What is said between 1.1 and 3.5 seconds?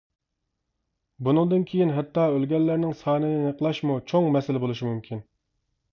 بۇنىڭدىن كېيىن ھەتتا ئۆلگەنلەرنىڭ سانىنى